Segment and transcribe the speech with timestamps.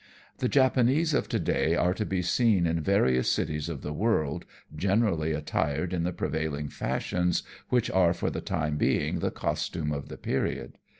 [0.39, 4.45] The Japanese of to day are to be seen in various cities of the world,
[4.75, 10.09] generally attired in the prevailing fashions which are for the time being the costume of
[10.09, 10.79] the period.